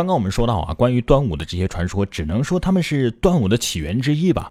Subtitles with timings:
[0.00, 4.50] 刚刚我们说到啊，关于端午的这些传说，只能说他们是端午的起源之一吧。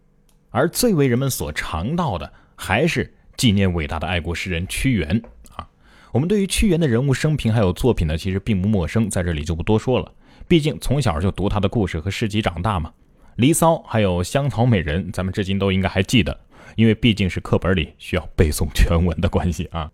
[0.51, 5.19] 而最为人们所尝到的，还是纪念伟大的爱国诗人屈原
[5.55, 5.67] 啊。
[6.11, 10.11] 我们对于屈原的人物生平还有作品呢，其实并不陌生，在这里就不多说了。
[10.47, 12.91] 毕竟从小就读他的故事和诗集长大嘛，
[13.37, 16.39] 《离骚》还有《香草美人》，咱们至今都应该还记得，
[16.75, 19.91] 因为毕竟是课本里需要背诵全文的关系啊。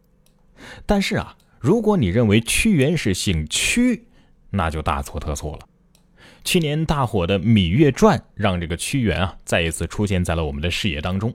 [0.85, 4.03] 但是啊，如果你认为屈原是姓屈，
[4.55, 5.59] 那就大错特错了。
[6.43, 11.33] 去年大火的《芈月传》让这个屈原啊再一次出现在了我们的视野当中。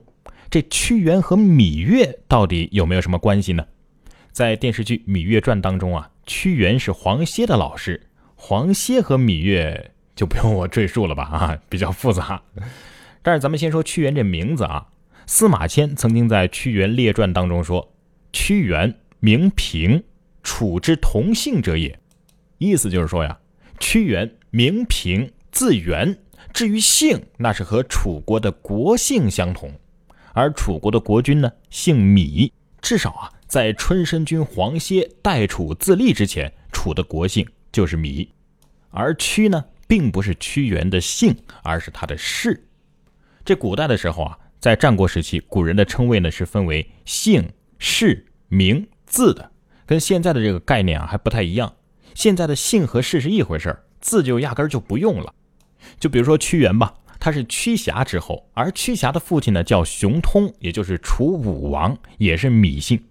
[0.49, 3.65] 这屈原和芈月到底有没有什么关系呢？
[4.31, 12.41] 在电视剧《芈月传》当中啊，屈原是黄歇的老师，黄歇和芈月就不用我赘述了吧啊，比较复杂。
[13.21, 14.87] 但是咱们先说屈原这名字啊，
[15.25, 17.93] 司马迁曾经在《屈原列传》当中说
[18.33, 20.03] ：“屈原名平，
[20.43, 21.99] 楚之同姓者也。”
[22.61, 23.39] 意思就是说呀，
[23.79, 26.15] 屈原名平，字原，
[26.53, 29.73] 至于姓，那是和楚国的国姓相同。
[30.33, 38.29] 而楚国的国君呢，姓芈，至少啊，在春申君黄歇代楚自立之前，楚的国姓就是芈。
[38.91, 42.67] 而屈呢，并不是屈原的姓，而是他的氏。
[43.43, 49.51] 这古代的时候啊，在战国时期，古人的称谓呢是分为姓、氏、名、字的，
[49.87, 51.73] 跟现在的这个概念啊还不太一样。
[52.13, 55.33] 现在的姓和氏是一回事儿，字就压根儿就不用了。
[55.99, 63.03] 就比如说屈原吧，他是屈瑕之后，而屈瑕的父亲呢叫熊通，也就是楚武王，也是芈姓。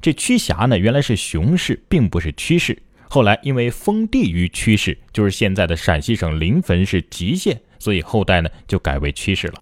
[0.00, 2.82] 这屈瑕呢原来是熊氏，并不是屈氏。
[3.08, 9.54] 后来因为封地于屈氏，就是现在的陕西省临汾市吉县，所以后代呢就改为屈氏了。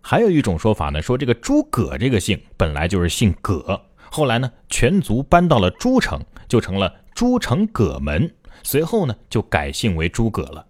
[0.00, 6.94] 还有一种说法呢，说这个诸葛这个姓本来就是姓葛，后来呢全族搬到了诸城，就成了。
[7.20, 8.32] 诸城葛门，
[8.62, 10.66] 随后呢就改姓为诸葛了。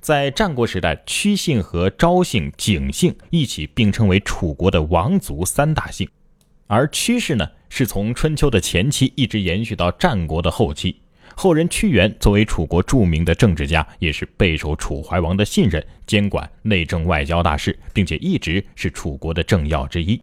[0.00, 6.08] 在战国时代，屈姓和昭姓、景姓一起并称为楚国的王族三大姓。
[6.68, 11.00] 而屈氏呢，是从春秋的前期一直延续到战国的后期。
[11.34, 20.22] 后人屈原作为楚国著名的政治家，也是备受楚怀王的信任，监管内政外交大事，并且一直是楚国的政要之一。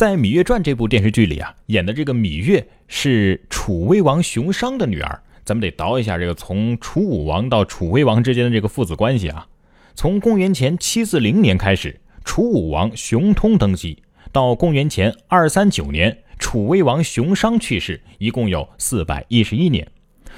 [0.00, 5.22] 在《芈月传》这部电视剧里啊，演的这个芈月是楚威王熊商的女儿。
[5.44, 9.46] 咱们得倒一下这个从楚武王到楚威王之间的这个父子关系啊。
[9.94, 14.02] 从公元前七四零年开始，楚武王熊通登基，
[14.32, 19.86] 到公元前二三九年，楚威王熊商去世，一共有四百一十一年。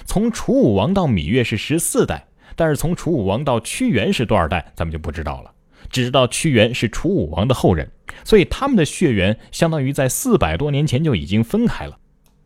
[0.04, 5.51] 从楚武王到芈月是十四代，但是从楚武王到屈原是多少代，咱们就不知道了。
[5.92, 7.92] 只知道屈原是楚武王的后人，
[8.24, 11.98] 所以他们的血缘相当于在四百多年前就已经分开了。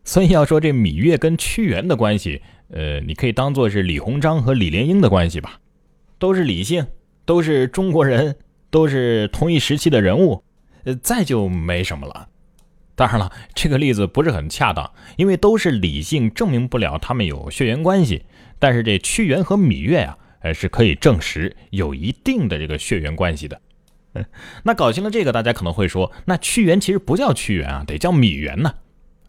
[0.03, 5.59] 所以要说这芈月跟屈原的关系，呃，你可以当做是李鸿章和李莲英的关系吧，
[6.19, 6.85] 都是李姓，
[7.25, 8.35] 都是中国人，
[8.69, 10.43] 都是同一时期的人物，
[10.83, 12.27] 呃，再就没什么了。
[12.95, 18.23] 当然了，这个例子不是很恰当，因为都是李姓，证明不了他们有血缘关系。
[18.59, 20.17] 但是这屈原和芈月呀。
[20.41, 23.61] 呃，是可以证实有一定的这个血缘关系的。
[24.63, 28.73] 那搞清了这个，大家可能会说，那屈原其实不叫屈原啊，得叫芈原呢。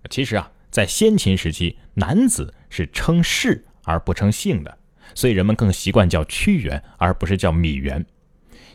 [0.08, 4.78] 其实啊，在先秦时期，男子是称氏而不称姓的，
[5.14, 8.06] 所以人们更习惯叫屈原，而不是叫芈原。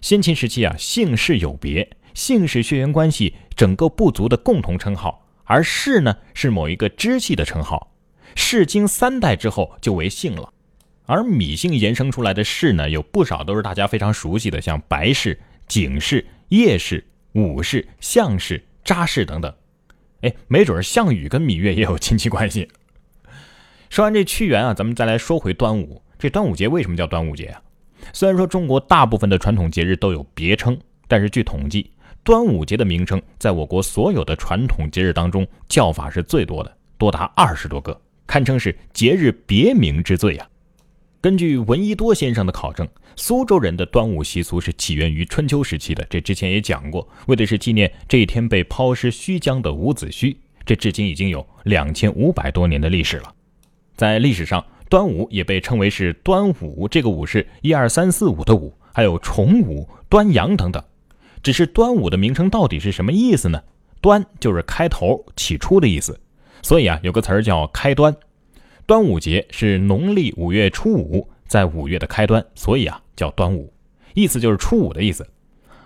[0.02, 7.96] 先秦时期啊，姓氏有别，姓氏血缘关系整个部族的共同称号，而氏呢是某一个支系的称号。
[8.36, 10.53] 氏经三代之后就为姓了。
[11.06, 15.38] 而芈姓延伸出来的氏呢，有不少都是大家非常熟悉的，像白氏、
[15.68, 17.04] 景氏、叶氏、
[17.34, 19.54] 武氏、项氏、扎氏等等。
[20.22, 22.70] 哎，没准项羽跟芈月也有亲戚关系。
[23.90, 26.02] 说完这屈原啊，咱们再来说回端午。
[26.18, 27.62] 这端午节为什么叫端午节啊？
[28.14, 31.92] 虽然说中国大部分的传统节日都有别称，但是据统计，
[32.24, 40.48] 端午节的名称在我国所有的传统节日当中叫法是最多的，多达二十多个，堪称是节日别名之最啊。
[41.24, 46.06] 根据闻一多先生的考证，苏州人的端午习俗是起源于春秋时期的。
[46.10, 50.36] 这之前也讲过，为的是纪念这一天被抛尸须江的伍子胥。
[50.66, 53.34] 这至今已经有两千五百多年的历史了。
[53.96, 60.84] 在历史上，端午也被称为是端午，这个午是一二三四五的午，还有重午、端阳等等。
[61.42, 63.64] 只是端午的名称到底是什么意思呢？
[64.02, 66.20] 端就是开头、起初的意思，
[66.62, 68.14] 所以啊，有个词儿叫开端。
[68.86, 73.72] 端午节是农历五月初五，在五月的开端，所以啊叫端午，
[74.14, 75.26] 意思就是初五的意思。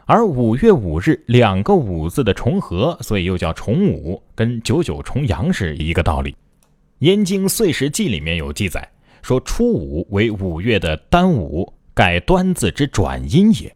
[0.05, 6.31] 而五月五日两个五字的重合，所以又叫重五，跟九九重阳是一个道理。
[6.99, 8.89] 《燕京岁时记》里面有记载，
[9.21, 13.75] 说初五为五月的端午，盖端字之转音也。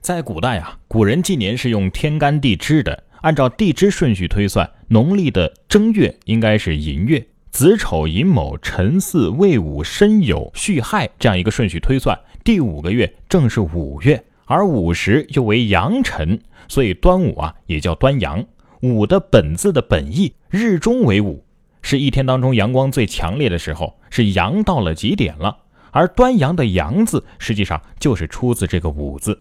[0.00, 18.42] 在古代啊，古人纪年是用天干地支的，按照地支顺序推算，农历的正月应该是寅月，子丑寅卯辰巳未午申酉戌亥这样一个顺序推算，第五个月正是五月，而午时又为阳辰，所以端午啊也叫端阳。
[18.80, 21.44] 午的本字的本意，日中为午，
[21.82, 25.54] 是一天当中阳光最强烈的时候，是阳到了极点了。
[25.90, 29.38] 而端阳的阳字，实际上就是出自这个午字。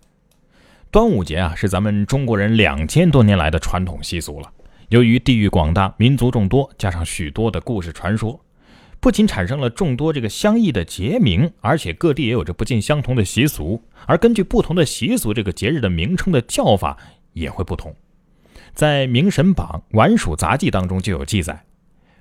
[0.92, 4.52] 端午节啊，是咱们中国人两千多年来的传统习俗了。
[4.92, 8.38] 由于地域广大、民族众多，加上许多的故事传说，
[9.00, 13.82] 不仅产生了众多这个相异的节名，而且各地也有着不尽相同的习俗。
[14.06, 16.98] 而根据不同的习俗，这个节日的名称的叫法
[17.32, 17.96] 也会不同。
[18.74, 21.64] 在《明神榜·晚蜀杂记》当中就有记载：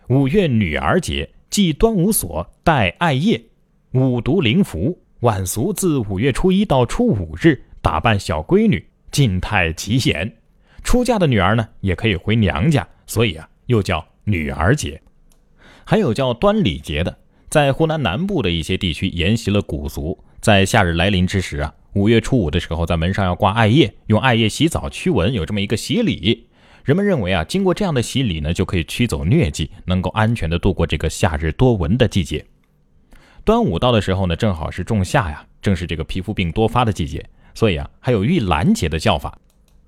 [0.08, 3.46] 五月女儿节，祭端午所，戴艾叶，
[3.94, 5.02] 五毒灵符。
[5.22, 10.36] 晚俗自五月初一到初五日，打扮小闺女，静态吉言。
[10.82, 15.00] 出嫁的女儿呢，也可以回娘家，所以啊，又叫女儿节。
[15.84, 17.18] 还有叫端礼节的，
[17.48, 21.74] 在湖南南部的一些地区沿袭了古俗，在夏日来临之时啊。
[21.94, 26.46] 五月初五的时候，在门上要挂艾叶，用艾叶洗澡驱蚊，有这么一个洗礼。
[26.84, 32.46] 人们认为啊，经过这样的洗礼呢，就可以驱走疟疾，能够安全的度过这个夏日多蚊的季节。
[33.44, 37.24] 端午到的时候呢，正好是仲夏呀，正是这个皮肤病多发的季节，
[37.54, 39.36] 所以啊，还有浴兰节的叫法。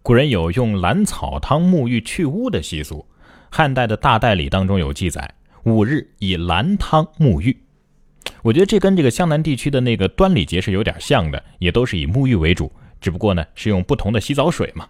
[0.05, 3.07] 古人有用兰草汤沐浴去污的习俗，
[3.53, 7.57] 汉代的大代理当中有记载，五日以兰汤沐浴。
[8.43, 14.89] 我觉得这跟这个湘南地区的那个端礼节是有点像的，也都是以沐浴为主，只不过呢是用不同的洗澡水嘛。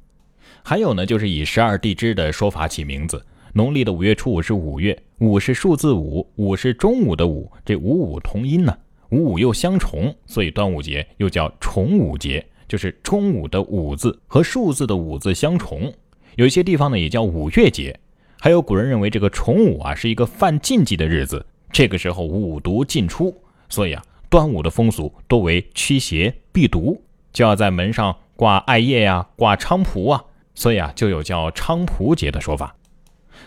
[0.62, 3.22] 还有呢，就是以十二地支的说法起名字。
[3.52, 8.74] 农历的五月初五是五月，五是数字五，五是中午的午，这五五同音呢，
[9.10, 15.92] 五五又相重，所以端午节又叫重午节，就是中午的午字和数字的五字相重。
[16.36, 17.98] 有些地方呢也叫五月节。
[18.40, 21.46] 还有古人认为这个重午啊是一个犯禁忌的日子。
[21.70, 23.34] 这个时候五毒尽出，
[23.68, 27.00] 所以啊，端午的风俗多为驱邪避毒，
[27.32, 30.24] 就要在门上挂艾叶呀，挂菖蒲啊，
[30.54, 32.74] 所以啊，就有叫菖蒲节的说法。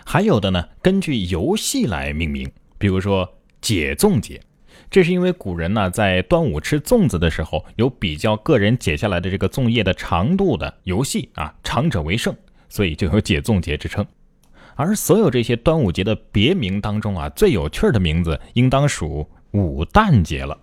[0.06, 3.32] 还有的呢，根据游戏来命名，比如说
[3.62, 4.42] 解粽节，
[4.90, 12.36] 这是因为古人呢在端午吃粽子的时候，有比较个人解下来的这个粽叶的长度的游戏啊，长者为胜，
[12.70, 14.06] 所以就有解粽节之称。
[14.76, 20.58] 而所有这些端午节的别名当中啊，最有趣的名字应当属五蛋节了。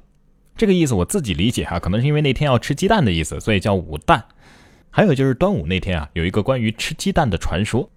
[0.55, 4.25] 这个意思我自己理解哈，可能是因为那天要吃鸡蛋的意思，所以叫五蛋。
[4.91, 7.91] 还有就是端午那天啊，有一个关于吃鸡蛋的传说。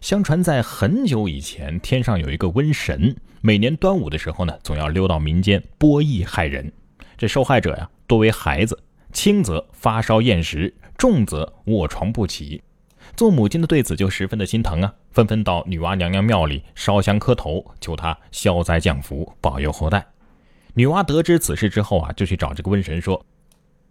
[0.00, 6.70] 相传在很久以前，天上有一个瘟神，每年端午的时候呢，总要溜到民间播疫害人。
[7.16, 8.78] 这受害者呀，多为孩子，
[9.14, 12.62] 轻则发烧厌食，重则卧床不起。
[13.16, 20.06] 做母亲的对此就十分的心疼啊，纷纷到女娲娘娘庙里烧香磕头，求她消灾降福，保佑后代。
[20.74, 23.24] 女娲得知此事之后啊，就去找这个瘟神说：“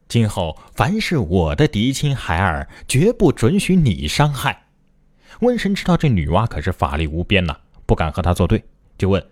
[0.08, 4.68] 今后凡是我的嫡亲孩儿，绝不准许你伤害。”
[5.42, 7.58] 瘟神知道这女娲可是法力无边呐，
[7.88, 8.64] 不敢和她作对，
[8.98, 9.24] 就问：“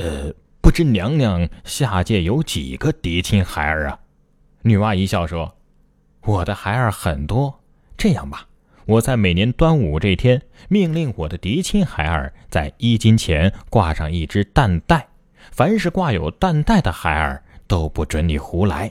[0.00, 0.32] 呃，
[0.62, 3.98] 不知娘娘下界有几个嫡亲孩儿啊？”
[4.62, 5.56] 女娲一笑说
[6.24, 7.60] ：“我的孩儿很多，
[7.98, 8.46] 这样吧。”
[8.86, 15.06] 我在每年端午这天，命令我的嫡亲孩儿在衣襟前挂上一只蛋带，
[15.52, 18.90] 凡是挂有蛋带的孩儿都不准你胡来。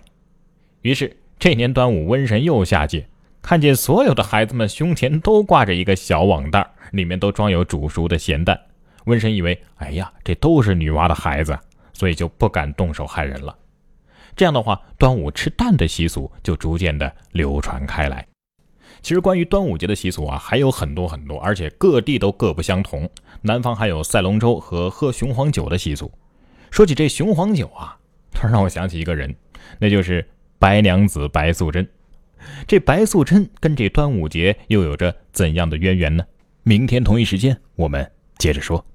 [0.84, 3.08] 于是这年端午，瘟神又下界，
[3.42, 8.58] 看见所有的孩子们胸前都挂着一个小网袋，里面都装有煮熟的咸蛋。
[9.10, 11.58] 瘟神以为，哎呀，这都是女娲的孩子，
[11.94, 13.58] 所以就不敢动手害人了。
[14.36, 18.26] 这样的话，端午吃蛋的习俗就逐渐的流传开来。
[19.02, 23.10] 其实关于端午节的习俗啊，还有很多很多，而且各地都各不相同。
[23.42, 26.12] 南方还有赛龙舟和喝雄黄酒的习俗。
[26.72, 27.98] 说起这雄黄酒啊，
[28.32, 29.36] 突然让我想起一个人，
[29.80, 31.88] 那就是白娘子白素贞。
[32.68, 36.24] 这白素贞跟这端午节又有着怎样的渊源呢？
[36.64, 38.86] 明天同一时间我们接着说。